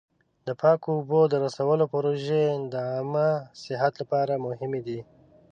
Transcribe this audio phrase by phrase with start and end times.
[0.47, 3.29] د پاکو اوبو د رسولو پروژې د عامه
[3.63, 4.99] صحت لپاره مهمې دي.